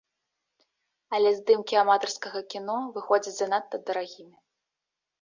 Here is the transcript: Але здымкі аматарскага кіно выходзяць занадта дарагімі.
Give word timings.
Але 1.17 1.29
здымкі 1.41 1.79
аматарскага 1.83 2.39
кіно 2.57 2.77
выходзяць 2.99 3.37
занадта 3.39 3.75
дарагімі. 3.87 4.37